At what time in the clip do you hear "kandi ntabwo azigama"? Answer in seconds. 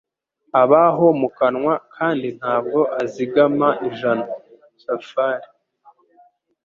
1.95-3.69